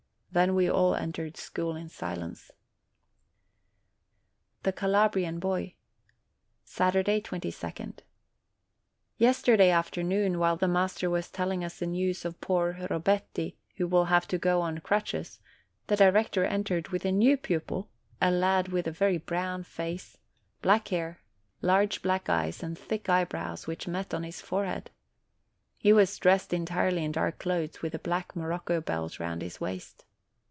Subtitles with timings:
[0.33, 2.51] Then we all entered school in silence.
[4.63, 5.75] THE CALABRIAN BOY
[6.63, 7.99] Saturday, 22d.
[9.17, 14.05] Yesterday afternoon, while the master was telling us the news of poor Robetti, who will
[14.05, 15.41] have to go on crutches,
[15.87, 17.89] the director entered with a new pupil,
[18.21, 20.17] a lad with a very brown face,
[20.61, 21.19] black hair,
[21.61, 24.91] large black eyes, 8 OCTOBER and thick eyebrows which met on his forehead:
[25.77, 30.05] he was dressed entirely in dark clothes, with a black morocco belt round his waist.